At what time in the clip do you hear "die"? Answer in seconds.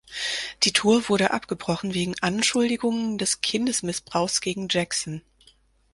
0.63-0.73